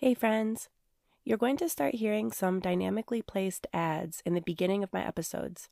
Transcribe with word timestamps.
Hey, 0.00 0.14
friends. 0.14 0.68
You're 1.24 1.38
going 1.38 1.56
to 1.56 1.68
start 1.68 1.96
hearing 1.96 2.30
some 2.30 2.60
dynamically 2.60 3.20
placed 3.20 3.66
ads 3.72 4.22
in 4.24 4.34
the 4.34 4.40
beginning 4.40 4.84
of 4.84 4.92
my 4.92 5.04
episodes. 5.04 5.68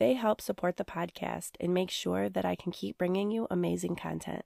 They 0.00 0.14
help 0.14 0.40
support 0.40 0.78
the 0.78 0.84
podcast 0.84 1.50
and 1.60 1.72
make 1.72 1.88
sure 1.88 2.28
that 2.28 2.44
I 2.44 2.56
can 2.56 2.72
keep 2.72 2.98
bringing 2.98 3.30
you 3.30 3.46
amazing 3.52 3.94
content. 3.94 4.42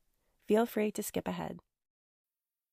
Feel 0.47 0.67
free 0.67 0.91
to 0.91 1.03
skip 1.03 1.27
ahead. 1.27 1.61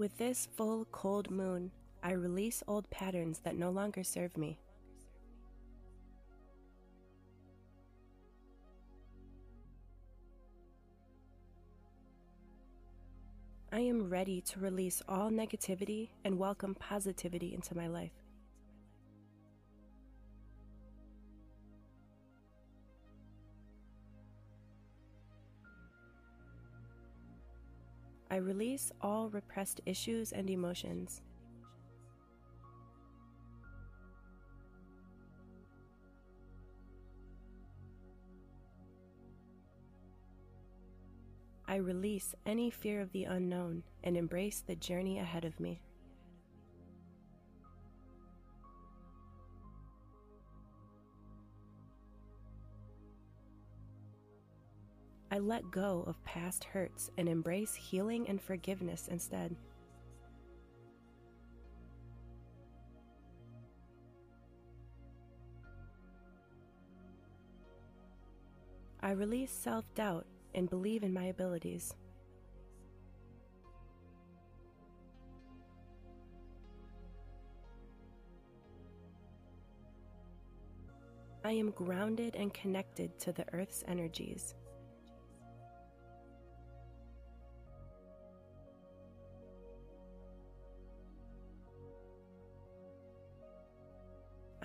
With 0.00 0.16
this 0.16 0.48
full, 0.56 0.86
cold 0.92 1.30
moon, 1.30 1.70
I 2.02 2.12
release 2.12 2.62
old 2.66 2.88
patterns 2.88 3.40
that 3.40 3.54
no 3.54 3.68
longer 3.68 4.02
serve 4.02 4.34
me. 4.34 4.58
I 13.70 13.80
am 13.80 14.08
ready 14.08 14.40
to 14.40 14.58
release 14.58 15.02
all 15.06 15.30
negativity 15.30 16.08
and 16.24 16.38
welcome 16.38 16.74
positivity 16.74 17.52
into 17.52 17.76
my 17.76 17.86
life. 17.86 18.29
I 28.30 28.36
release 28.36 28.92
all 29.00 29.28
repressed 29.28 29.80
issues 29.86 30.30
and 30.30 30.48
emotions. 30.48 31.20
I 41.66 41.76
release 41.76 42.34
any 42.46 42.70
fear 42.70 43.00
of 43.00 43.12
the 43.12 43.24
unknown 43.24 43.82
and 44.04 44.16
embrace 44.16 44.60
the 44.60 44.76
journey 44.76 45.18
ahead 45.18 45.44
of 45.44 45.58
me. 45.58 45.80
I 55.32 55.38
let 55.38 55.70
go 55.70 56.02
of 56.08 56.22
past 56.24 56.64
hurts 56.64 57.10
and 57.16 57.28
embrace 57.28 57.72
healing 57.74 58.28
and 58.28 58.42
forgiveness 58.42 59.06
instead. 59.08 59.54
I 69.02 69.12
release 69.12 69.52
self 69.52 69.84
doubt 69.94 70.26
and 70.54 70.68
believe 70.68 71.04
in 71.04 71.12
my 71.12 71.26
abilities. 71.26 71.94
I 81.44 81.52
am 81.52 81.70
grounded 81.70 82.36
and 82.36 82.52
connected 82.52 83.18
to 83.20 83.32
the 83.32 83.46
earth's 83.54 83.82
energies. 83.88 84.54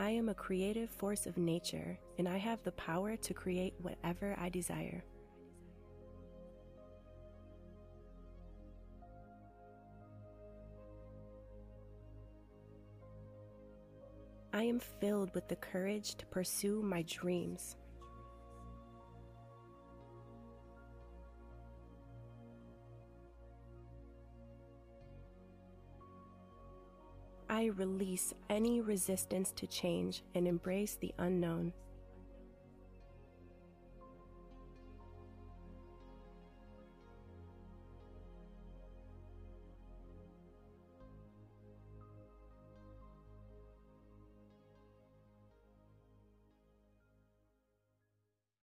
I 0.05 0.11
am 0.11 0.29
a 0.29 0.35
creative 0.35 0.91
force 0.91 1.25
of 1.25 1.35
nature, 1.35 1.97
and 2.19 2.29
I 2.29 2.37
have 2.37 2.61
the 2.61 2.73
power 2.73 3.15
to 3.17 3.33
create 3.33 3.73
whatever 3.81 4.35
I 4.39 4.49
desire. 4.49 5.03
I 14.53 14.61
am 14.61 14.77
filled 14.77 15.33
with 15.33 15.47
the 15.47 15.55
courage 15.55 16.13
to 16.17 16.25
pursue 16.27 16.83
my 16.83 17.01
dreams. 17.01 17.75
I 27.55 27.67
release 27.67 28.33
any 28.49 28.81
resistance 28.81 29.53
to 29.53 29.65
change 29.65 30.23
and 30.35 30.45
embrace 30.45 30.97
the 30.99 31.13
unknown. 31.17 31.71